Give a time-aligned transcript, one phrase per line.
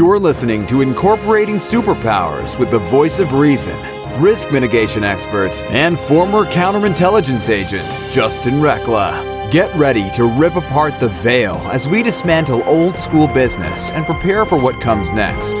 [0.00, 3.78] You're listening to Incorporating Superpowers with the voice of reason,
[4.18, 9.50] risk mitigation expert, and former counterintelligence agent, Justin Recla.
[9.50, 14.46] Get ready to rip apart the veil as we dismantle old school business and prepare
[14.46, 15.56] for what comes next.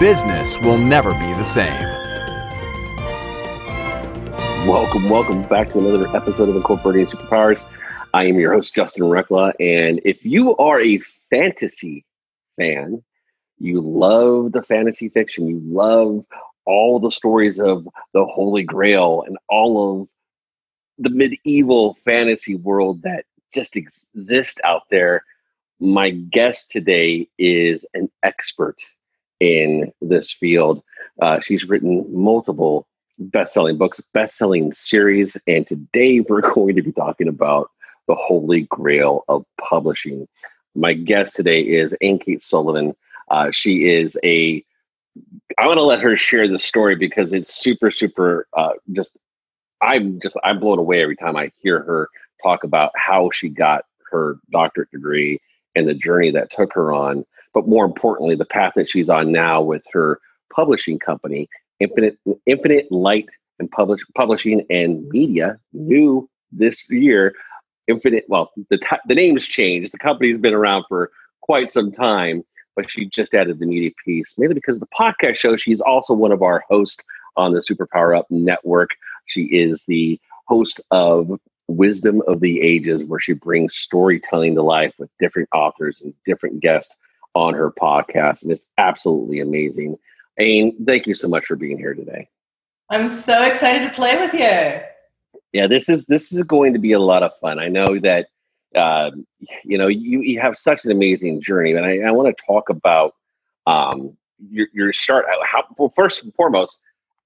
[0.00, 1.70] Business will never be the same.
[4.66, 7.62] Welcome, welcome back to another episode of Incorporating Superpowers.
[8.12, 9.52] I am your host, Justin Recla.
[9.60, 10.98] And if you are a
[11.30, 12.04] fantasy
[12.56, 13.00] fan,
[13.58, 16.24] you love the fantasy fiction, you love
[16.66, 20.08] all the stories of the Holy Grail and all of
[20.98, 25.24] the medieval fantasy world that just exists out there.
[25.80, 28.76] My guest today is an expert
[29.40, 30.82] in this field.
[31.20, 32.86] Uh, she's written multiple
[33.18, 37.70] best-selling books, best-selling series, and today we're going to be talking about
[38.08, 40.28] the holy grail of publishing.
[40.74, 42.94] My guest today is Anne Kate Sullivan.
[43.30, 44.64] Uh, she is a.
[45.58, 48.48] I want to let her share the story because it's super, super.
[48.52, 49.16] Uh, just,
[49.80, 52.08] I'm just, I'm blown away every time I hear her
[52.42, 55.40] talk about how she got her doctorate degree
[55.74, 57.24] and the journey that took her on.
[57.52, 60.20] But more importantly, the path that she's on now with her
[60.52, 61.48] publishing company,
[61.80, 63.26] Infinite Infinite Light
[63.58, 67.34] and Publish, Publishing and Media, new this year.
[67.86, 68.24] Infinite.
[68.28, 69.92] Well, the t- the name's changed.
[69.92, 71.10] The company's been around for
[71.42, 72.42] quite some time,
[72.76, 74.34] but she just added the media piece.
[74.38, 77.02] mainly because the podcast show, she's also one of our hosts
[77.36, 78.90] on the Superpower Up Network.
[79.26, 81.38] She is the host of
[81.68, 86.60] Wisdom of the Ages, where she brings storytelling to life with different authors and different
[86.60, 86.94] guests
[87.34, 89.96] on her podcast, and it's absolutely amazing.
[90.38, 92.28] Ain, thank you so much for being here today.
[92.90, 94.80] I'm so excited to play with you.
[95.52, 97.58] Yeah, this is this is going to be a lot of fun.
[97.58, 98.28] I know that
[98.74, 99.10] uh,
[99.64, 102.68] you know you, you have such an amazing journey, and I, I want to talk
[102.68, 103.14] about
[103.66, 104.16] um,
[104.50, 105.26] your your start.
[105.44, 106.78] How well, first and foremost,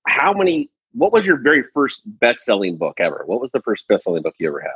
[0.06, 0.70] how many?
[0.92, 3.22] What was your very first best selling book ever?
[3.26, 4.70] What was the first best selling book you ever had?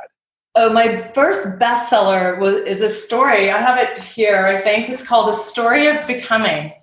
[0.55, 3.49] Oh, my first bestseller was is a story.
[3.49, 4.45] I have it here.
[4.45, 6.73] I think it's called "A Story of Becoming."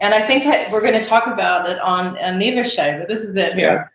[0.00, 3.20] And I think we're going to talk about it on a Neva show, but this
[3.20, 3.90] is it here.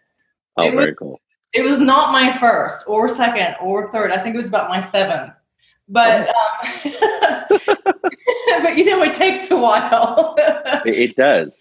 [0.58, 0.64] Yeah.
[0.64, 1.22] Oh, it very was, cool.
[1.54, 4.12] It was not my first or second or third.
[4.12, 5.34] I think it was about my seventh.
[5.88, 7.50] But oh.
[7.50, 7.60] um,
[8.64, 10.36] but you know, it takes a while.
[10.86, 11.60] it, does.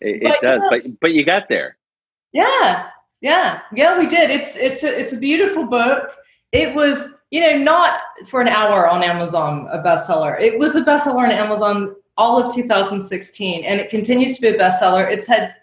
[0.00, 0.60] It, it does.
[0.60, 1.78] You know, but but you got there.
[2.32, 2.90] Yeah,
[3.22, 3.98] yeah, yeah.
[3.98, 4.30] We did.
[4.30, 6.14] It's it's a, it's a beautiful book.
[6.52, 10.38] It was you know not for an hour on Amazon a bestseller.
[10.38, 14.58] It was a bestseller on Amazon all of 2016, and it continues to be a
[14.58, 15.10] bestseller.
[15.10, 15.54] It's had,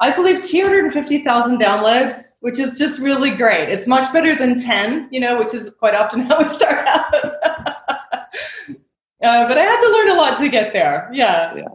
[0.00, 3.68] I believe, 250,000 downloads, which is just really great.
[3.68, 7.14] It's much better than 10, you know, which is quite often how we start out.
[8.64, 8.76] uh,
[9.20, 11.08] but I had to learn a lot to get there.
[11.12, 11.54] Yeah.
[11.54, 11.68] Yeah.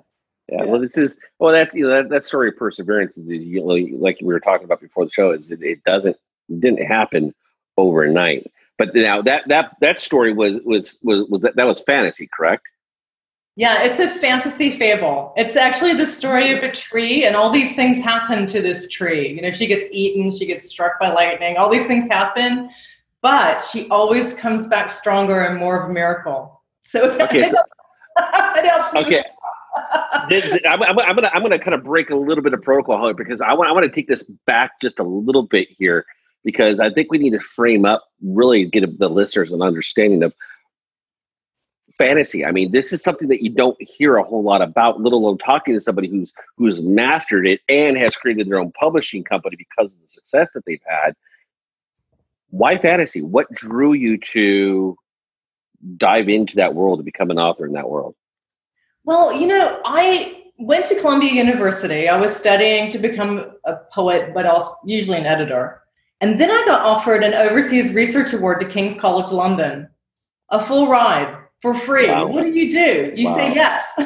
[0.52, 1.54] Yeah, well, this is well.
[1.54, 3.68] That's you know that, that story of perseverance is you know,
[4.00, 5.30] like we were talking about before the show.
[5.30, 6.18] Is it, it doesn't
[6.50, 7.36] it didn't happen
[7.78, 8.52] overnight.
[8.80, 12.66] But now that that that story was was was was that, that was fantasy, correct?
[13.60, 15.34] Yeah, it's a fantasy fable.
[15.36, 19.34] It's actually the story of a tree, and all these things happen to this tree.
[19.34, 22.70] You know, she gets eaten, she gets struck by lightning, all these things happen,
[23.22, 26.62] but she always comes back stronger and more of a miracle.
[26.86, 27.58] So, okay, so,
[28.96, 29.26] okay.
[30.66, 33.14] I'm, I'm, I'm, gonna I'm gonna kind of break a little bit of protocol here
[33.14, 36.06] because I want I want to take this back just a little bit here
[36.46, 40.34] because I think we need to frame up really get the listeners an understanding of
[42.00, 42.44] fantasy.
[42.44, 45.38] I mean, this is something that you don't hear a whole lot about, let alone
[45.38, 49.94] talking to somebody who's who's mastered it and has created their own publishing company because
[49.94, 51.14] of the success that they've had.
[52.50, 53.22] Why fantasy?
[53.22, 54.96] What drew you to
[55.98, 58.16] dive into that world to become an author in that world?
[59.04, 62.10] Well, you know, I went to Columbia University.
[62.10, 65.84] I was studying to become a poet, but also usually an editor.
[66.22, 69.88] And then I got offered an overseas research award to King's College London,
[70.50, 72.08] a full ride for free.
[72.08, 72.28] Wow.
[72.28, 73.14] What do you do?
[73.16, 73.36] You wow.
[73.36, 73.86] say yes.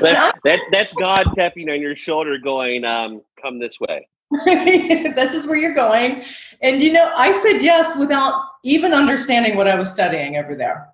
[0.00, 4.06] that's, that, that's God tapping on your shoulder, going, um, "Come this way."
[4.44, 6.24] this is where you're going,
[6.62, 10.88] and you know, I said yes without even understanding what I was studying over there.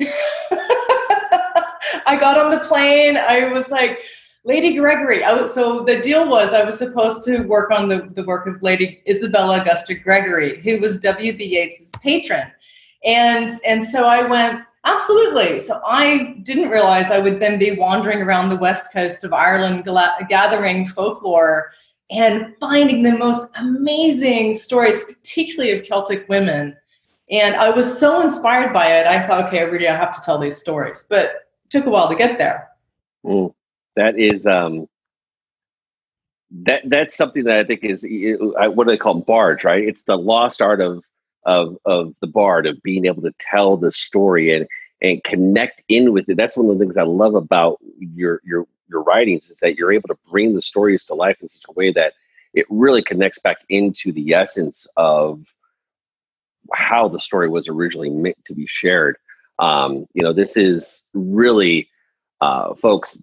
[2.06, 3.16] I got on the plane.
[3.16, 3.98] I was like.
[4.44, 5.20] Lady Gregory.
[5.20, 8.62] Was, so the deal was I was supposed to work on the, the work of
[8.62, 11.44] Lady Isabella Augusta Gregory, who was W.B.
[11.44, 12.50] Yeats' patron.
[13.04, 15.58] And, and so I went, Absolutely.
[15.60, 19.84] So I didn't realize I would then be wandering around the west coast of Ireland,
[20.28, 21.72] gathering folklore
[22.10, 26.74] and finding the most amazing stories, particularly of Celtic women.
[27.30, 29.06] And I was so inspired by it.
[29.06, 31.04] I thought, okay, really, I have to tell these stories.
[31.06, 32.70] But it took a while to get there.
[33.26, 33.52] Mm.
[33.96, 34.88] That is um,
[36.50, 39.24] that that's something that I think is what do they call them?
[39.26, 39.86] barge, right?
[39.86, 41.04] It's the lost art of
[41.44, 44.66] of of the bard of being able to tell the story and
[45.02, 46.36] and connect in with it.
[46.36, 49.92] That's one of the things I love about your your your writings is that you're
[49.92, 52.14] able to bring the stories to life in such a way that
[52.54, 55.44] it really connects back into the essence of
[56.72, 59.16] how the story was originally meant to be shared.
[59.58, 61.88] Um, you know, this is really,
[62.40, 63.18] uh, folks,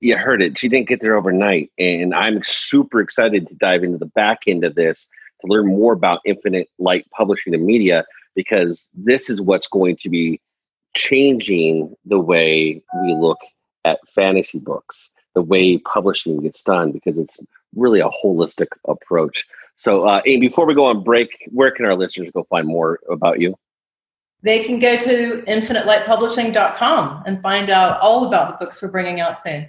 [0.00, 0.58] you heard it.
[0.58, 1.70] She didn't get there overnight.
[1.78, 5.06] And I'm super excited to dive into the back end of this
[5.40, 10.10] to learn more about Infinite Light Publishing and Media because this is what's going to
[10.10, 10.40] be
[10.96, 13.38] changing the way we look
[13.84, 17.38] at fantasy books, the way publishing gets done, because it's
[17.74, 19.46] really a holistic approach.
[19.76, 22.98] So, uh, Amy, before we go on break, where can our listeners go find more
[23.08, 23.54] about you?
[24.42, 29.38] They can go to infinitelightpublishing.com and find out all about the books we're bringing out
[29.38, 29.68] soon.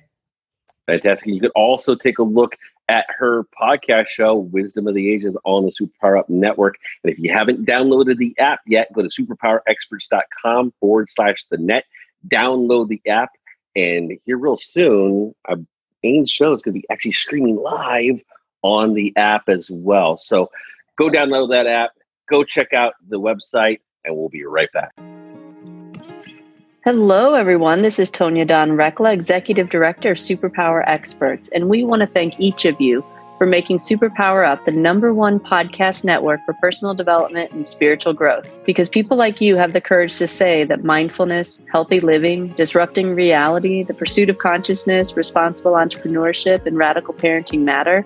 [0.88, 1.28] Fantastic.
[1.28, 2.56] You could also take a look
[2.90, 6.76] at her podcast show, Wisdom of the Ages, on the Superpower Up Network.
[7.04, 11.86] And if you haven't downloaded the app yet, go to superpowerexperts.com forward slash the net,
[12.30, 13.30] download the app,
[13.76, 15.58] and here real soon, uh,
[16.04, 18.22] Ames show is going to be actually streaming live
[18.62, 20.18] on the app as well.
[20.18, 20.50] So
[20.98, 21.92] go download that app,
[22.30, 24.94] go check out the website, and we'll be right back.
[26.88, 27.82] Hello, everyone.
[27.82, 32.40] This is Tonya Dawn Recla, Executive Director of Superpower Experts, and we want to thank
[32.40, 33.04] each of you
[33.38, 38.50] for making Superpower Up the number one podcast network for personal development and spiritual growth.
[38.64, 43.84] Because people like you have the courage to say that mindfulness, healthy living, disrupting reality,
[43.84, 48.06] the pursuit of consciousness, responsible entrepreneurship, and radical parenting matter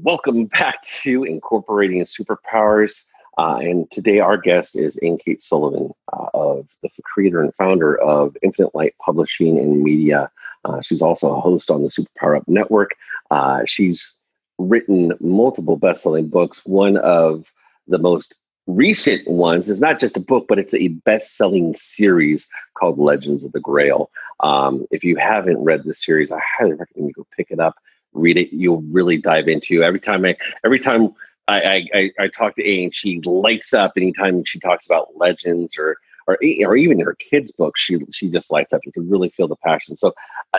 [0.00, 3.02] Welcome back to Incorporating Superpowers.
[3.36, 8.00] Uh, and today our guest is Ann Kate Sullivan, uh, of the creator and founder
[8.00, 10.30] of Infinite Light Publishing and Media.
[10.64, 12.92] Uh, she's also a host on the Superpower Up Network.
[13.30, 14.14] Uh, she's
[14.58, 16.62] written multiple best-selling books.
[16.64, 17.52] One of
[17.86, 18.34] the most
[18.66, 23.52] recent ones is not just a book, but it's a best-selling series called Legends of
[23.52, 24.10] the Grail.
[24.40, 27.76] Um, if you haven't read this series, I highly recommend you go pick it up
[28.12, 28.52] read it.
[28.52, 29.82] You'll really dive into.
[29.82, 31.14] Every time I, every time
[31.48, 35.78] I, I, I talk to A, and she lights up anytime she talks about legends
[35.78, 37.80] or or or even her kids' books.
[37.80, 38.80] She she just lights up.
[38.84, 39.96] You can really feel the passion.
[39.96, 40.12] So.
[40.52, 40.58] Uh,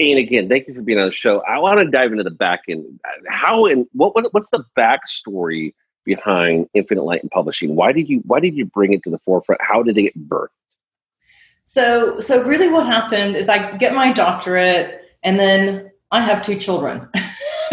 [0.00, 1.40] and again, thank you for being on the show.
[1.40, 3.00] I want to dive into the back end.
[3.28, 5.74] How and what, what what's the backstory
[6.04, 7.74] behind Infinite Light and Publishing?
[7.74, 9.60] Why did you why did you bring it to the forefront?
[9.60, 10.48] How did it get birthed?
[11.64, 16.56] So so really, what happened is I get my doctorate, and then I have two
[16.56, 17.08] children.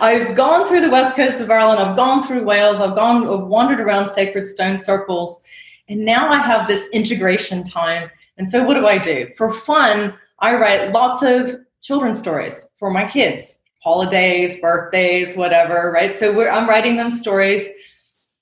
[0.00, 1.80] I've gone through the west coast of Ireland.
[1.80, 2.78] I've gone through Wales.
[2.78, 5.40] I've gone, I've wandered around sacred stone circles,
[5.88, 8.10] and now I have this integration time.
[8.36, 10.14] And so, what do I do for fun?
[10.38, 15.90] I write lots of children's stories for my kids, holidays, birthdays, whatever.
[15.90, 16.16] Right.
[16.16, 17.68] So I'm writing them stories,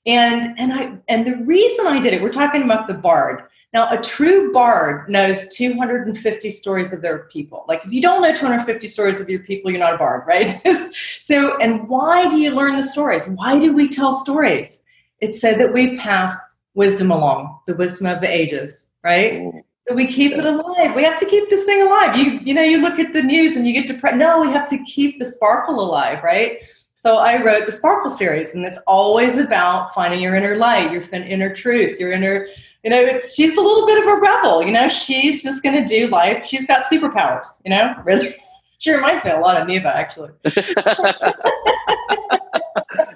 [0.05, 3.45] and and I and the reason I did it, we're talking about the Bard.
[3.77, 7.67] Now, a true bard knows 250 stories of their people.
[7.69, 10.59] Like, if you don't know 250 stories of your people, you're not a bard, right?
[11.21, 13.29] so, and why do you learn the stories?
[13.29, 14.83] Why do we tell stories?
[15.21, 16.35] It's so that we pass
[16.73, 19.53] wisdom along, the wisdom of the ages, right?
[19.87, 20.95] So we keep it alive.
[20.95, 22.17] We have to keep this thing alive.
[22.17, 24.17] You, you know, you look at the news and you get depressed.
[24.17, 26.61] No, we have to keep the sparkle alive, right?
[26.99, 31.03] So I wrote the Sparkle series, and it's always about finding your inner light, your
[31.13, 32.49] inner truth, your inner,
[32.83, 35.85] you know, it's she's a little bit of a rebel, you know, she's just gonna
[35.85, 36.47] do life.
[36.47, 38.35] She's got superpowers, you know, really.
[38.79, 40.31] she reminds me a lot of Neva, actually.
[40.45, 41.35] that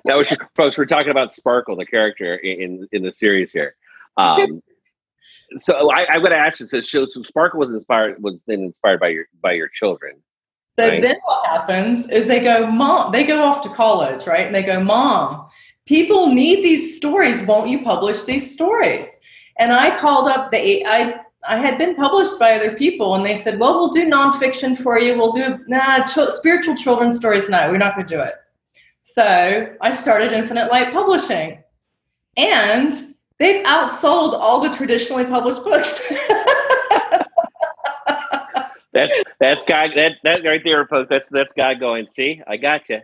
[0.04, 3.76] was, folks, we're talking about Sparkle, the character in in the series here.
[4.18, 4.62] Um,
[5.56, 6.68] so I, I'm going to ask you.
[6.68, 10.16] So, so Sparkle was inspired was then inspired by your by your children.
[10.78, 11.02] So right.
[11.02, 14.46] then what happens is they go, Mom, they go off to college, right?
[14.46, 15.46] And they go, Mom,
[15.86, 17.42] people need these stories.
[17.42, 19.18] Won't you publish these stories?
[19.58, 23.34] And I called up the I I had been published by other people, and they
[23.34, 25.16] said, "Well, we'll do nonfiction for you.
[25.16, 27.48] We'll do nah ch- spiritual children's stories.
[27.48, 28.34] No, we're not going to do it."
[29.02, 31.62] So I started Infinite Light Publishing,
[32.36, 36.00] and they've outsold all the traditionally published books.
[39.06, 41.10] that's that's guy that that right there, post.
[41.10, 42.08] That's that's guy going.
[42.08, 43.00] See, I got you.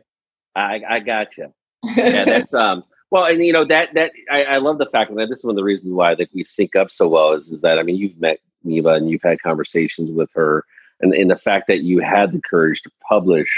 [0.55, 1.53] I I got you.
[1.97, 2.85] Yeah, that's um.
[3.11, 5.53] Well, and you know that that I, I love the fact that this is one
[5.53, 7.83] of the reasons why I think we sync up so well is, is that I
[7.83, 10.65] mean you've met Neva and you've had conversations with her,
[11.00, 13.49] and and the fact that you had the courage to publish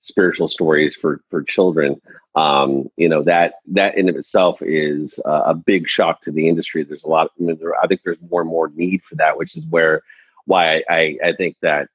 [0.00, 2.00] spiritual stories for for children
[2.34, 6.46] um, you know that that in of itself is uh, a big shock to the
[6.46, 9.14] industry there's a lot I, mean, there, I think there's more and more need for
[9.16, 10.02] that which is where
[10.46, 11.88] why I, I think that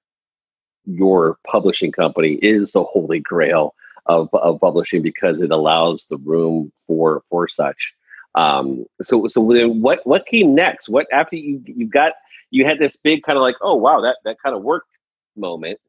[0.85, 3.75] your publishing company is the holy grail
[4.05, 7.93] of, of publishing because it allows the room for for such
[8.35, 12.13] um, so so then what what came next what after you you got
[12.51, 14.87] you had this big kind of like oh wow that that kind of worked
[15.35, 15.79] moment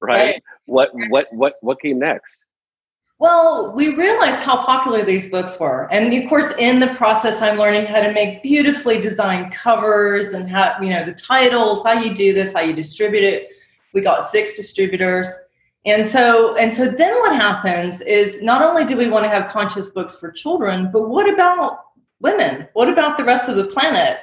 [0.00, 0.32] right?
[0.34, 0.42] right?
[0.66, 2.44] What what what what came next?
[3.20, 5.88] Well, we realized how popular these books were.
[5.90, 10.48] And of course, in the process, I'm learning how to make beautifully designed covers and
[10.48, 13.48] how, you know, the titles, how you do this, how you distribute it.
[13.92, 15.28] We got six distributors.
[15.84, 19.50] And so, and so then what happens is not only do we want to have
[19.50, 21.86] conscious books for children, but what about
[22.20, 22.68] women?
[22.74, 24.18] What about the rest of the planet?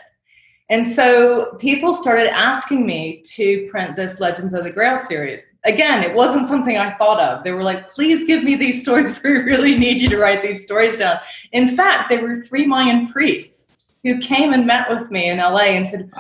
[0.70, 5.54] And so people started asking me to print this Legends of the Grail series.
[5.64, 7.44] Again, it wasn't something I thought of.
[7.44, 9.22] They were like, please give me these stories.
[9.24, 11.18] We really need you to write these stories down.
[11.52, 13.68] In fact, there were three Mayan priests
[14.04, 16.12] who came and met with me in LA and said,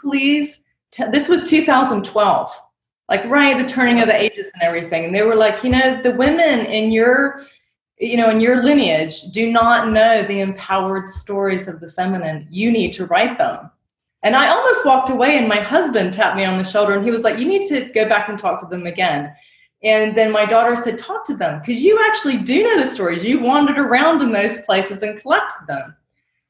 [0.00, 1.04] please, t-.
[1.10, 2.62] this was 2012,
[3.10, 5.04] like right, the turning of the ages and everything.
[5.04, 7.42] And they were like, you know, the women in your
[7.98, 12.46] you know, in your lineage, do not know the empowered stories of the feminine.
[12.50, 13.70] You need to write them.
[14.22, 17.10] And I almost walked away, and my husband tapped me on the shoulder and he
[17.10, 19.32] was like, You need to go back and talk to them again.
[19.82, 23.24] And then my daughter said, Talk to them because you actually do know the stories.
[23.24, 25.94] You wandered around in those places and collected them.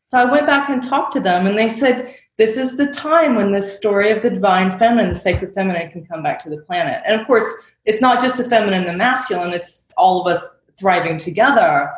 [0.08, 3.34] So I went back and talked to them, and they said, This is the time
[3.34, 6.62] when the story of the divine feminine, the sacred feminine, can come back to the
[6.62, 7.02] planet.
[7.06, 7.46] And of course,
[7.84, 11.90] it's not just the feminine the masculine, it's all of us thriving together.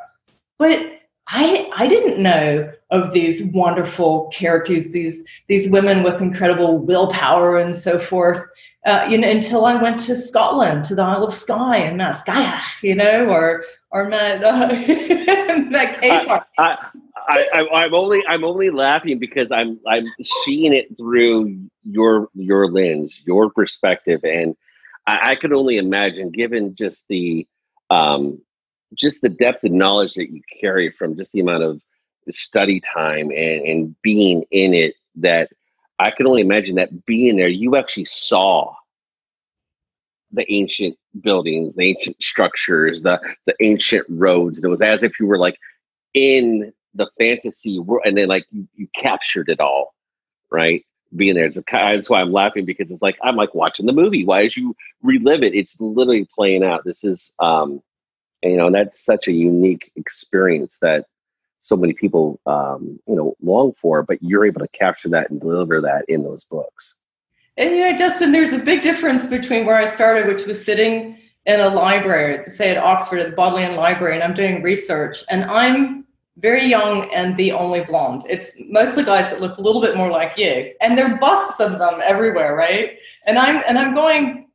[0.58, 7.58] But I I didn't know of these wonderful characters, these these women with incredible willpower
[7.58, 8.40] and so forth.
[8.86, 12.12] Uh, you know, until I went to Scotland, to the Isle of Skye and met
[12.12, 14.68] Skye, you know, or or met uh,
[15.70, 16.44] met Kesar.
[16.58, 16.76] I,
[17.28, 22.70] I, I, I'm only I'm only laughing because I'm I'm seeing it through your your
[22.70, 24.56] lens, your perspective, and
[25.06, 27.46] I, I could only imagine, given just the
[27.90, 28.40] um,
[28.94, 31.80] just the depth of knowledge that you carry from just the amount of
[32.30, 35.50] study time and, and being in it that
[35.98, 38.74] I can only imagine that being there, you actually saw
[40.32, 44.58] the ancient buildings, the ancient structures, the the ancient roads.
[44.58, 45.58] And it was as if you were like
[46.14, 49.94] in the fantasy world, and then like you, you captured it all,
[50.50, 50.84] right?
[51.16, 53.92] Being there, it's a, that's why I'm laughing because it's like I'm like watching the
[53.92, 54.24] movie.
[54.24, 56.84] Why as you relive it, it's literally playing out.
[56.84, 57.82] This is um,
[58.42, 61.06] and, you know, that's such a unique experience that
[61.60, 65.40] so many people, um, you know, long for, but you're able to capture that and
[65.40, 66.94] deliver that in those books.
[67.56, 71.18] And, you know, Justin, there's a big difference between where I started, which was sitting
[71.46, 75.44] in a library, say at Oxford at the Bodleian Library, and I'm doing research, and
[75.44, 76.04] I'm
[76.36, 78.22] very young and the only blonde.
[78.28, 81.58] It's mostly guys that look a little bit more like you, and there are busts
[81.58, 82.98] of them everywhere, right?
[83.26, 84.47] And I'm and I'm going,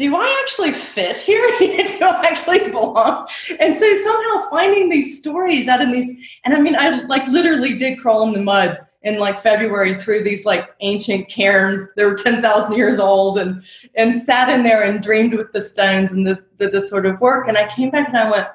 [0.00, 1.46] do I actually fit here?
[1.58, 3.28] do I actually belong?
[3.60, 7.74] And so somehow finding these stories out in these, and I mean, I like literally
[7.74, 11.86] did crawl in the mud in like February through these like ancient cairns.
[11.96, 13.62] They were 10,000 years old and,
[13.94, 17.20] and sat in there and dreamed with the stones and the, the, the sort of
[17.20, 17.46] work.
[17.46, 18.46] And I came back and I went,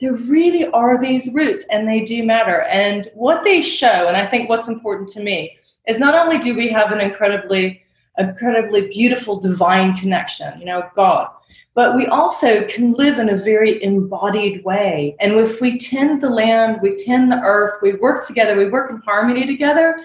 [0.00, 2.60] there really are these roots and they do matter.
[2.62, 6.54] And what they show, and I think what's important to me, is not only do
[6.54, 7.81] we have an incredibly
[8.18, 11.28] incredibly beautiful divine connection, you know, God.
[11.74, 15.16] But we also can live in a very embodied way.
[15.20, 18.90] And if we tend the land, we tend the earth, we work together, we work
[18.90, 19.96] in harmony together,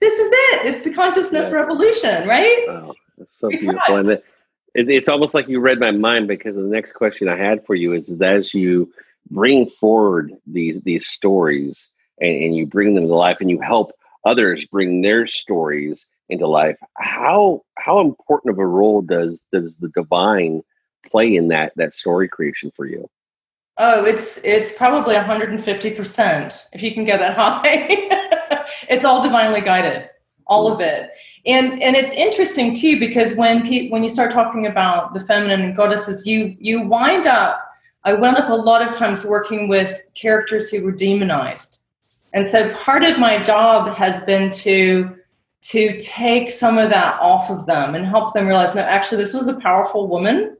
[0.00, 0.66] this is it.
[0.66, 1.52] It's the consciousness yes.
[1.52, 2.66] revolution, right?
[2.68, 3.96] Oh, that's so beautiful.
[3.96, 4.24] And it,
[4.74, 7.94] it's almost like you read my mind because the next question I had for you
[7.94, 8.92] is, is as you
[9.30, 11.88] bring forward these these stories
[12.20, 13.92] and, and you bring them to life and you help
[14.26, 19.88] others bring their stories into life how how important of a role does does the
[19.88, 20.62] divine
[21.06, 23.08] play in that that story creation for you?
[23.76, 28.64] Oh it's it's probably 150% if you can get that high.
[28.88, 30.08] It's all divinely guided
[30.46, 31.10] all of it.
[31.46, 35.62] And and it's interesting too because when pe- when you start talking about the feminine
[35.62, 37.70] and goddesses you you wind up
[38.04, 41.78] i wound up a lot of times working with characters who were demonized.
[42.32, 45.16] And so part of my job has been to
[45.64, 49.32] to take some of that off of them and help them realize no actually this
[49.32, 50.56] was a powerful woman.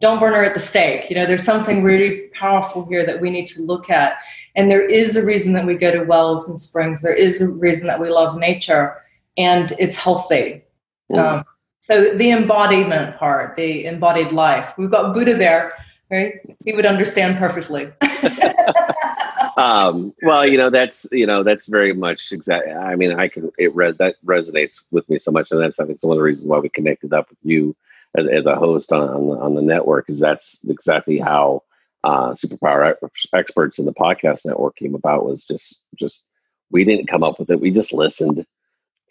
[0.00, 1.10] Don't burn her at the stake.
[1.10, 4.14] You know there's something really powerful here that we need to look at.
[4.54, 7.02] And there is a reason that we go to wells and springs.
[7.02, 9.02] There is a reason that we love nature
[9.36, 10.62] and it's healthy.
[11.10, 11.18] Mm.
[11.18, 11.44] um,
[11.80, 14.72] so the embodiment part the embodied life.
[14.78, 15.72] We've got buddha there
[16.10, 17.90] right he would understand perfectly
[19.56, 22.72] um, well, you know, that's you know, that's very much exactly.
[22.72, 25.86] I mean, I can it res that resonates with me so much, and that's I
[25.86, 27.76] think one of the reasons why we connected up with you
[28.16, 31.62] as, as a host on on the, on the network is that's exactly how
[32.04, 32.96] uh, superpower
[33.34, 35.26] experts in the podcast network came about.
[35.26, 36.22] Was just just
[36.70, 37.60] we didn't come up with it.
[37.60, 38.46] We just listened,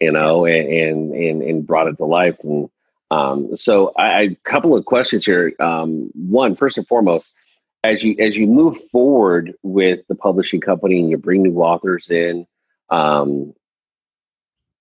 [0.00, 2.38] you know, and and and, brought it to life.
[2.42, 2.68] And
[3.10, 5.52] um, so, I, a couple of questions here.
[5.58, 7.34] Um, one, first and foremost
[7.82, 12.10] as you as you move forward with the publishing company and you bring new authors
[12.10, 12.46] in
[12.90, 13.54] um,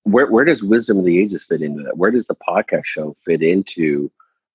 [0.04, 1.98] where where does wisdom of the ages fit into that?
[1.98, 4.12] Where does the podcast show fit into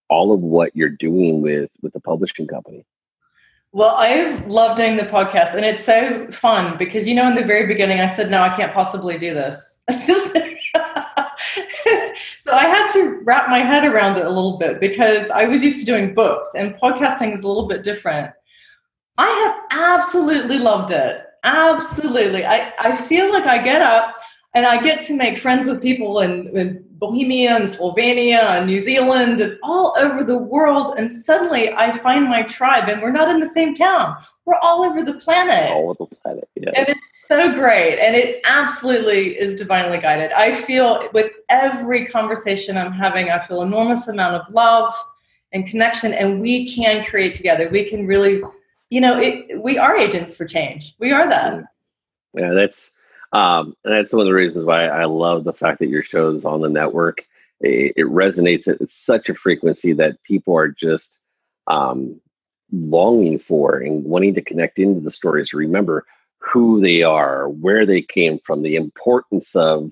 [0.08, 2.84] all of what you're doing with with the publishing company?
[3.72, 7.44] Well i've loved doing the podcast and it's so fun because you know in the
[7.44, 9.78] very beginning i said no i can't possibly do this
[12.44, 15.62] so I had to wrap my head around it a little bit because I was
[15.62, 18.34] used to doing books and podcasting is a little bit different.
[19.16, 19.30] I
[19.70, 21.22] have absolutely loved it.
[21.42, 22.44] Absolutely.
[22.44, 24.16] I, I feel like I get up
[24.54, 28.78] and I get to make friends with people in, in Bohemia and Slovenia and New
[28.78, 30.98] Zealand and all over the world.
[30.98, 34.16] And suddenly I find my tribe, and we're not in the same town.
[34.44, 35.70] We're all over the planet.
[35.70, 36.72] All over the planet, yeah.
[36.76, 37.13] And it's
[37.54, 37.98] great.
[37.98, 40.32] And it absolutely is divinely guided.
[40.32, 44.94] I feel with every conversation I'm having, I feel enormous amount of love
[45.52, 47.68] and connection, and we can create together.
[47.70, 48.42] We can really,
[48.90, 50.94] you know, it, we are agents for change.
[50.98, 51.64] We are that.
[52.34, 52.90] Yeah, that's
[53.32, 56.30] um, and that's one of the reasons why I love the fact that your show
[56.30, 57.26] is on the network.
[57.60, 61.20] It, it resonates at such a frequency that people are just
[61.66, 62.20] um,
[62.72, 65.52] longing for and wanting to connect into the stories.
[65.52, 66.06] Remember
[66.44, 69.90] who they are, where they came from, the importance of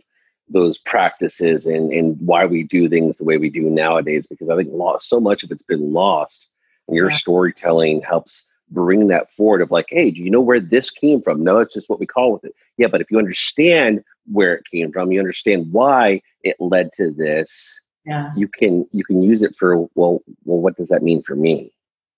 [0.49, 4.27] those practices, and and why we do things the way we do nowadays.
[4.27, 6.49] Because I think lost, so much of it's been lost.
[6.89, 7.17] And your yeah.
[7.17, 11.45] storytelling helps bring that forward of like, hey, do you know where this came from?
[11.45, 12.55] No, it's just what we call with it.
[12.77, 17.11] Yeah, but if you understand where it came from, you understand why it led to
[17.11, 17.81] this.
[18.05, 18.33] Yeah.
[18.37, 21.73] You can you can use it for well well what does that mean for me?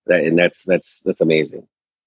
[0.07, 1.67] That, and that's that's that's amazing.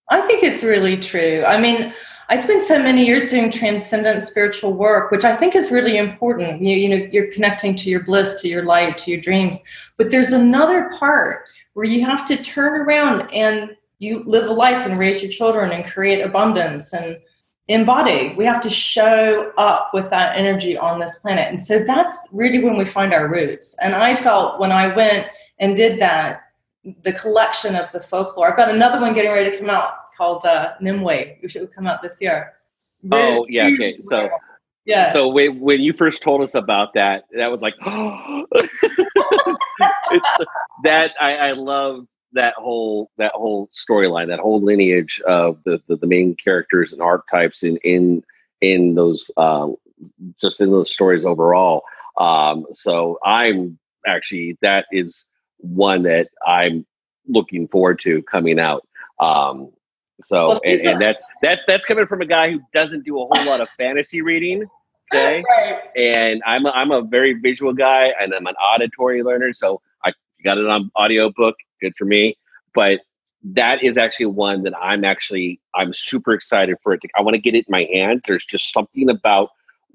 [0.10, 1.44] I think it's really true.
[1.46, 1.94] I mean,
[2.30, 6.62] I spent so many years doing transcendent spiritual work, which I think is really important.
[6.62, 9.62] You, you know, you're connecting to your bliss, to your light, to your dreams.
[9.98, 14.86] But there's another part where you have to turn around and you live a life
[14.86, 17.18] and raise your children and create abundance and
[17.70, 18.34] embody.
[18.36, 21.50] We have to show up with that energy on this planet.
[21.50, 23.76] And so that's really when we find our roots.
[23.82, 25.28] And I felt when I went
[25.60, 26.44] and did that,
[27.04, 28.50] the collection of the folklore.
[28.50, 31.88] I've got another one getting ready to come out called uh, Nimue, which will come
[31.88, 32.54] out this year.
[33.12, 33.68] oh, yeah.
[33.68, 34.00] Okay.
[34.04, 34.30] So,
[34.86, 35.12] yeah.
[35.12, 38.46] So when, when you first told us about that, that was like, oh,
[40.84, 45.98] that I, I love that whole that whole storyline, that whole lineage of the, the,
[45.98, 48.24] the main characters and archetypes in in
[48.62, 49.68] in those uh,
[50.42, 51.84] just in those stories overall.
[52.18, 55.27] Um, so I'm actually that is
[55.58, 56.86] one that I'm
[57.28, 58.88] looking forward to coming out.
[59.20, 59.72] Um,
[60.22, 63.26] so well, and, and that's that that's coming from a guy who doesn't do a
[63.26, 64.68] whole lot of fantasy reading.
[65.14, 65.44] Okay.
[65.58, 65.80] Right.
[65.96, 69.54] And I'm a, I'm a very visual guy and I'm an auditory learner.
[69.54, 70.12] So I
[70.44, 72.38] got it on audiobook good for me.
[72.74, 73.02] But
[73.44, 77.10] that is actually one that I'm actually I'm super excited for it to.
[77.18, 78.24] I want to get it in my hands.
[78.28, 79.50] There's just something about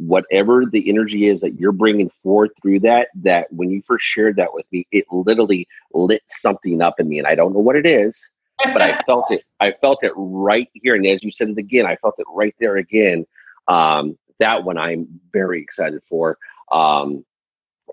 [0.07, 4.37] whatever the energy is that you're bringing forth through that that when you first shared
[4.37, 7.19] that with me it literally lit something up in me.
[7.19, 8.19] And i don't know what it is
[8.59, 9.45] but i felt it.
[9.61, 10.95] I felt it right here.
[10.95, 13.27] And as you said it again i felt it right there again.
[13.69, 16.37] Um, that one i'm very excited for
[16.73, 17.25] um,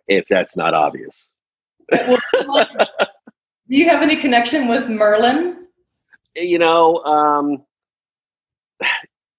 [0.07, 1.31] if that's not obvious.
[1.91, 2.17] Do
[3.67, 5.67] you have any connection with Merlin?
[6.35, 7.63] You know, um,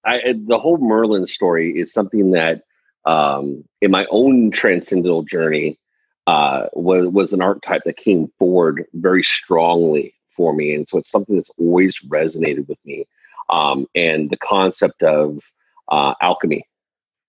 [0.05, 2.63] I, the whole Merlin story is something that,
[3.05, 5.79] um, in my own transcendental journey,
[6.27, 11.11] uh, was was an archetype that came forward very strongly for me, and so it's
[11.11, 13.07] something that's always resonated with me.
[13.49, 15.41] Um, and the concept of
[15.91, 16.65] uh, alchemy,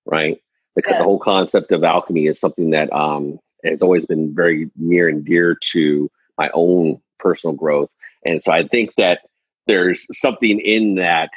[0.06, 0.40] right?
[0.76, 5.10] The, the, whole concept of alchemy is something that um, has always been very near
[5.10, 7.90] and dear to my own personal growth.
[8.26, 9.22] And so I think that
[9.68, 11.32] there's something in that,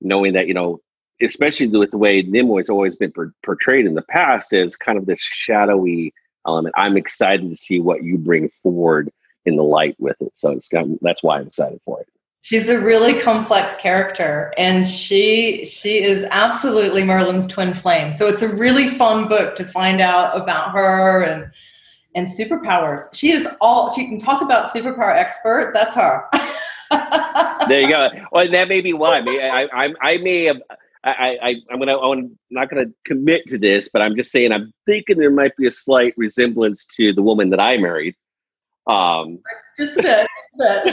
[0.00, 0.80] knowing that, you know,
[1.22, 5.06] especially with the way Nimue's always been per- portrayed in the past as kind of
[5.06, 6.12] this shadowy
[6.46, 6.74] element.
[6.76, 9.10] I'm excited to see what you bring forward
[9.44, 10.32] in the light with it.
[10.34, 12.08] So it's got, that's why I'm excited for it.
[12.42, 18.12] She's a really complex character, and she she is absolutely Merlin's twin flame.
[18.12, 21.50] So it's a really fun book to find out about her and
[22.14, 23.12] and superpowers.
[23.12, 25.72] She is all she can talk about superpower expert.
[25.74, 26.24] That's her.
[26.90, 28.08] there you go.
[28.32, 29.18] Well, that may be why.
[29.18, 30.62] I, I, I may have.
[31.04, 31.98] I, I, I'm gonna.
[31.98, 34.52] I'm not gonna commit to this, but I'm just saying.
[34.52, 38.16] I'm thinking there might be a slight resemblance to the woman that I married.
[38.86, 39.40] Um,
[39.76, 40.28] just a bit,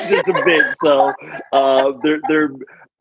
[0.10, 0.66] just a bit.
[0.84, 1.14] So,
[1.52, 2.50] uh, they're, they're,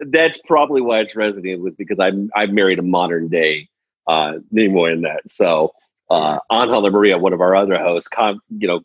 [0.01, 3.69] that's probably why it's resonated with because I'm I married a modern day
[4.07, 5.23] uh, Nimue in that.
[5.29, 5.73] So,
[6.11, 8.81] uh, Angela Maria, one of our other hosts, com, you know,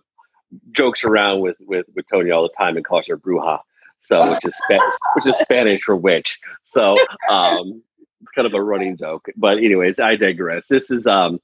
[0.71, 3.59] jokes around with with with Tony all the time and calls her bruja.
[3.99, 6.39] So, which is Spanish, which is Spanish for witch.
[6.63, 6.97] So,
[7.29, 7.81] um,
[8.21, 9.27] it's kind of a running joke.
[9.35, 10.67] But anyways, I digress.
[10.67, 11.39] This is um,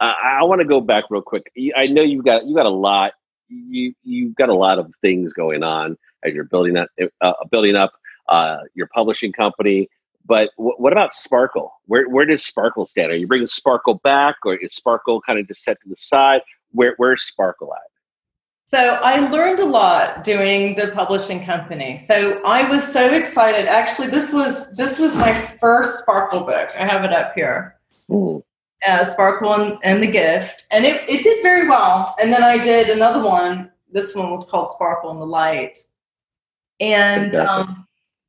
[0.00, 1.50] I, I want to go back real quick.
[1.76, 3.12] I know you've got you got a lot.
[3.48, 6.88] You you've got a lot of things going on as you're building up
[7.20, 7.92] uh, building up
[8.28, 9.88] uh, your publishing company.
[10.26, 11.72] But w- what about Sparkle?
[11.86, 13.10] Where where does Sparkle stand?
[13.10, 16.42] Are you bringing Sparkle back, or is Sparkle kind of just set to the side?
[16.72, 17.80] Where where's Sparkle at?
[18.70, 21.96] So I learned a lot doing the publishing company.
[21.96, 23.66] So I was so excited.
[23.66, 26.68] Actually, this was this was my first Sparkle book.
[26.78, 27.78] I have it up here.
[28.86, 32.14] Uh, Sparkle and, and, the Gift, and it it did very well.
[32.20, 33.70] And then I did another one.
[33.90, 35.78] This one was called Sparkle and the Light,
[36.78, 37.88] and um,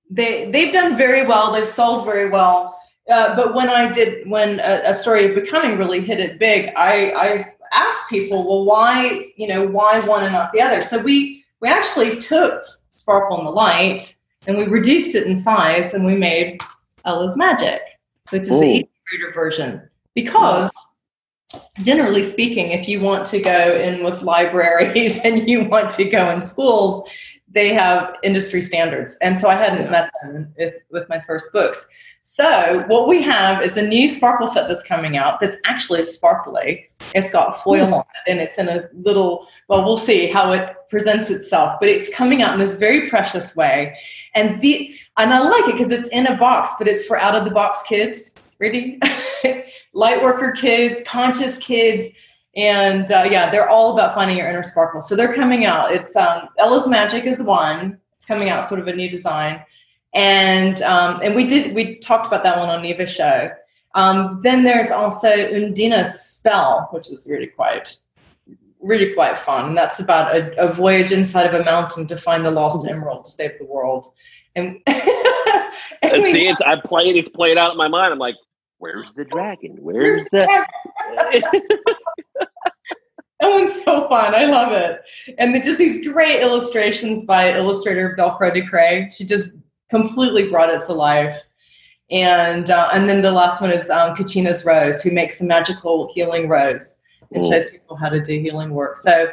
[0.10, 1.52] they they've done very well.
[1.52, 2.80] They've sold very well.
[3.12, 6.72] Uh, but when I did, when a, a, story of becoming really hit it big,
[6.76, 10.82] I, I asked people, well, why, you know, why one and not the other?
[10.82, 12.64] So we we actually took
[12.96, 14.16] Sparkle and the Light
[14.48, 16.62] and we reduced it in size and we made
[17.06, 17.82] Ella's Magic,
[18.30, 18.60] which is Ooh.
[18.60, 19.90] the easy reader version.
[20.16, 20.72] Because
[21.82, 26.30] generally speaking, if you want to go in with libraries and you want to go
[26.30, 27.08] in schools,
[27.52, 29.18] they have industry standards.
[29.22, 29.92] And so I hadn't yeah.
[29.92, 31.88] met them with, with my first books.
[32.24, 36.90] So what we have is a new sparkle set that's coming out that's actually sparkly.
[37.16, 37.94] It's got foil mm.
[37.94, 41.90] on it and it's in a little, well, we'll see how it presents itself, but
[41.90, 43.98] it's coming out in this very precious way.
[44.36, 47.36] And the and I like it because it's in a box, but it's for out
[47.36, 49.00] of the box kids, really.
[49.94, 52.08] Light worker kids, conscious kids,
[52.56, 55.02] and uh, yeah, they're all about finding your inner sparkle.
[55.02, 55.94] So they're coming out.
[55.94, 57.98] It's um, Ella's Magic is one.
[58.18, 59.64] It's coming out, sort of a new design
[60.14, 63.52] and um, and we did we talked about that one on Neva's show.
[63.96, 67.96] Um, then there's also Undina's Spell, which is really quite
[68.80, 69.74] really quite fun.
[69.74, 73.32] That's about a, a voyage inside of a mountain to find the lost emerald to
[73.32, 74.08] save the world.
[74.56, 78.14] And, and see, it's I played it's played out in my mind.
[78.14, 78.36] I'm like,
[78.78, 79.78] where's the dragon?
[79.80, 80.66] Where's, where's the?
[81.32, 81.78] the
[83.42, 84.34] that one's so fun.
[84.34, 85.02] I love it.
[85.38, 89.14] And just these great illustrations by illustrator Velcro Ducray.
[89.14, 89.50] She just
[89.90, 91.42] completely brought it to life.
[92.12, 96.12] And uh, and then the last one is um, Kachina's Rose, who makes a magical
[96.14, 96.98] healing rose
[97.32, 98.98] and shows people how to do healing work.
[98.98, 99.32] So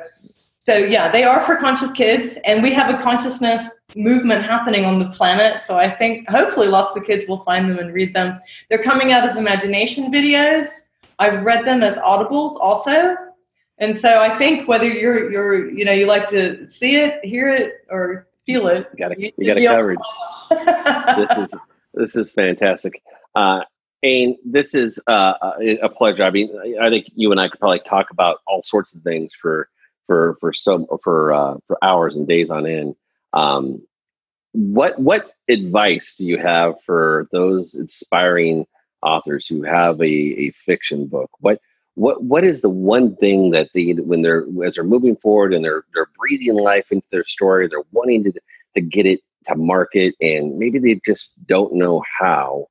[0.61, 4.99] so yeah, they are for conscious kids, and we have a consciousness movement happening on
[4.99, 5.61] the planet.
[5.61, 8.41] So I think hopefully lots of kids will find them and read them.
[8.69, 10.67] They're coming out as imagination videos.
[11.21, 13.17] I've read them as audibles also.
[13.79, 17.55] And so I think whether you're you're you know you like to see it, hear
[17.55, 18.89] it, or feel it.
[18.93, 19.35] You got it.
[19.37, 19.99] You got it covered.
[21.17, 21.59] this is
[21.95, 23.03] this is fantastic.
[23.35, 23.63] Uh,
[24.03, 25.35] and this is uh,
[25.83, 26.23] a pleasure.
[26.23, 29.35] I mean, I think you and I could probably talk about all sorts of things
[29.35, 29.69] for
[30.07, 32.95] for for some for uh, for hours and days on end.
[33.33, 33.83] Um,
[34.53, 38.67] what what advice do you have for those inspiring
[39.03, 41.31] authors who have a, a fiction book?
[41.41, 41.61] What
[41.97, 45.65] what what is the one thing that they when they're as they're moving forward and
[45.65, 48.33] they're they're breathing life into their story they're wanting to
[48.75, 52.67] to get it to market and maybe they just don't know how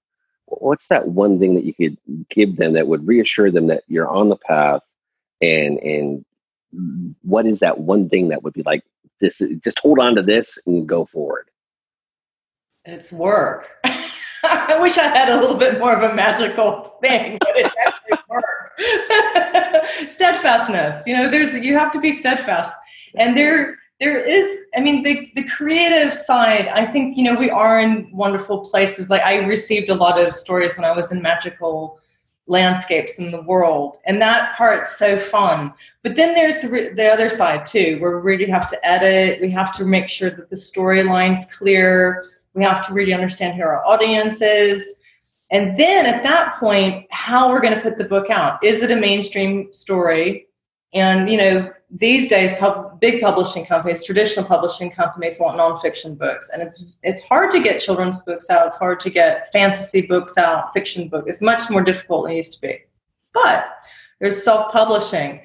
[0.46, 1.98] what's that one thing that you could
[2.30, 4.82] give them that would reassure them that you're on the path
[5.42, 6.24] and and
[7.24, 8.84] what is that one thing that would be like
[9.22, 11.50] this just hold on to this and go forward
[12.84, 13.72] it's work
[14.68, 18.20] I wish I had a little bit more of a magical thing, but it actually
[18.30, 20.12] worked.
[20.12, 22.74] Steadfastness, you know, there's you have to be steadfast,
[23.16, 24.66] and there there is.
[24.76, 26.68] I mean, the the creative side.
[26.68, 29.10] I think you know we are in wonderful places.
[29.10, 32.00] Like I received a lot of stories when I was in magical
[32.48, 35.74] landscapes in the world and that part's so fun
[36.04, 39.50] but then there's the, the other side too where we really have to edit we
[39.50, 42.24] have to make sure that the storyline's clear
[42.56, 44.96] we have to really understand who our audience is.
[45.52, 48.64] And then at that point, how we're going to put the book out.
[48.64, 50.48] Is it a mainstream story?
[50.94, 56.50] And, you know, these days, pub- big publishing companies, traditional publishing companies want nonfiction books.
[56.52, 58.66] And it's, it's hard to get children's books out.
[58.66, 61.26] It's hard to get fantasy books out, fiction book.
[61.28, 62.80] It's much more difficult than it used to be.
[63.34, 63.68] But
[64.20, 65.42] there's self-publishing.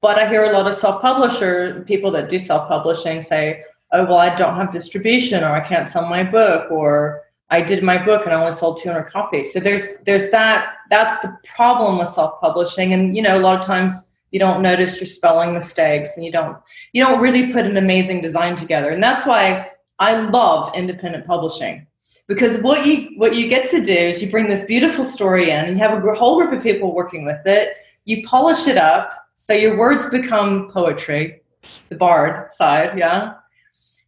[0.00, 3.62] But I hear a lot of self-publisher people that do self-publishing say,
[3.94, 7.82] oh, well, I don't have distribution or I can't sell my book or I did
[7.82, 9.52] my book and I only sold 200 copies.
[9.52, 13.64] So there's there's that that's the problem with self-publishing and you know a lot of
[13.64, 16.56] times you don't notice your spelling mistakes and you don't
[16.92, 18.90] you don't really put an amazing design together.
[18.90, 21.86] And that's why I love independent publishing.
[22.26, 25.64] Because what you what you get to do is you bring this beautiful story in
[25.66, 27.74] and you have a whole group of people working with it.
[28.06, 31.42] You polish it up so your words become poetry,
[31.88, 33.34] the bard side, yeah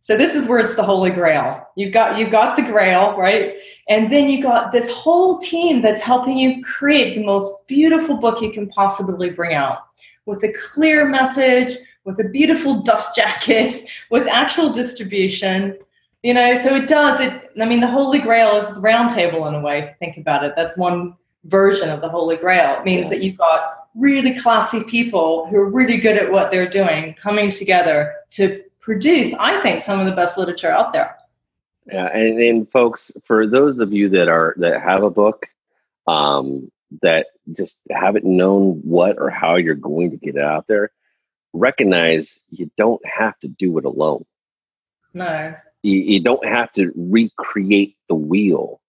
[0.06, 1.68] so this is where it's the holy grail.
[1.74, 3.56] You've got you've got the grail, right?
[3.88, 8.40] And then you got this whole team that's helping you create the most beautiful book
[8.40, 9.78] you can possibly bring out
[10.24, 15.76] with a clear message, with a beautiful dust jacket, with actual distribution.
[16.22, 17.50] You know, so it does it.
[17.60, 19.80] I mean, the holy grail is the round table in a way.
[19.80, 21.16] If you think about it, that's one
[21.46, 22.78] version of the holy grail.
[22.78, 26.68] It means that you've got really classy people who are really good at what they're
[26.68, 31.16] doing coming together to produce, I think, some of the best literature out there.
[31.92, 35.46] Yeah, and, and folks, for those of you that are that have a book,
[36.06, 36.70] um,
[37.02, 40.92] that just haven't known what or how you're going to get it out there,
[41.52, 44.24] recognize you don't have to do it alone.
[45.12, 45.54] No.
[45.82, 48.80] You, you don't have to recreate the wheel.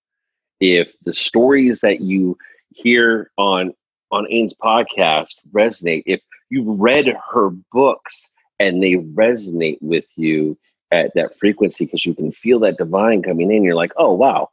[0.59, 2.37] If the stories that you
[2.69, 3.73] hear on
[4.11, 10.57] on Ains podcast resonate, if you've read her books and they resonate with you
[10.91, 13.63] at that frequency because you can feel that divine coming in.
[13.63, 14.49] You're like, oh wow,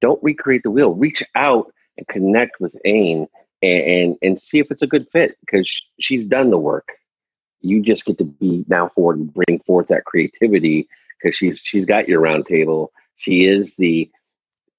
[0.00, 0.94] don't recreate the wheel.
[0.94, 3.28] Reach out and connect with Ain
[3.62, 6.88] and and, and see if it's a good fit because she's done the work.
[7.60, 10.88] You just get to be now forward and bring forth that creativity
[11.20, 12.92] because she's she's got your round table.
[13.16, 14.10] She is the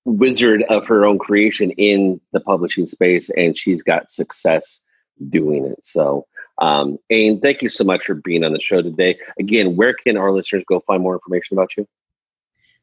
[0.05, 4.81] wizard of her own creation in the publishing space, and she's got success
[5.29, 5.79] doing it.
[5.83, 6.25] So
[6.61, 9.17] um, and thank you so much for being on the show today.
[9.39, 11.87] Again, where can our listeners go find more information about you?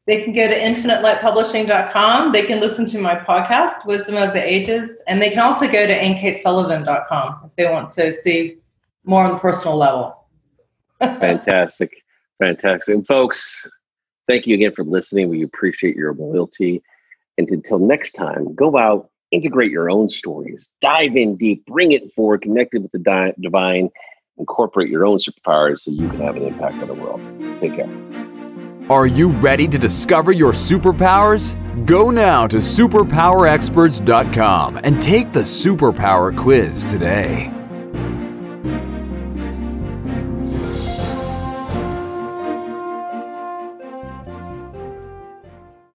[0.05, 2.31] They can go to infinitelightpublishing.com.
[2.33, 5.87] They can listen to my podcast, Wisdom of the Ages, and they can also go
[5.87, 8.57] to ainkatessullivan.com if they want to see
[9.05, 10.27] more on the personal level.
[10.99, 12.03] Fantastic.
[12.39, 12.93] Fantastic.
[12.93, 13.65] And folks,
[14.27, 15.29] thank you again for listening.
[15.29, 16.83] We appreciate your loyalty.
[17.37, 22.13] And until next time, go out integrate your own stories, dive in deep, bring it
[22.13, 23.89] forward, connect it with the di- divine,
[24.37, 27.21] incorporate your own superpowers so you can have an impact on the world.
[27.59, 27.89] Take care.
[28.89, 31.55] Are you ready to discover your superpowers?
[31.85, 37.53] Go now to superpowerexperts.com and take the superpower quiz today.